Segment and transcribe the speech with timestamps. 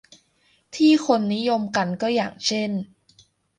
[0.75, 2.71] ที่คนนิยมกันก็อย่างเช่น